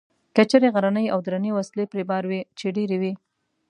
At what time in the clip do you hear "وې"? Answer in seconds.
2.29-2.41, 3.01-3.13